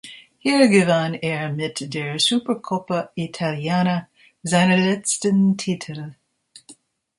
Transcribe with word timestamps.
Hier 0.39 0.67
gewann 0.67 1.13
er 1.13 1.53
mit 1.53 1.93
der 1.93 2.17
Supercoppa 2.17 3.11
Italiana 3.13 4.09
seine 4.41 4.75
letzten 4.95 5.55
Titel. 5.59 6.15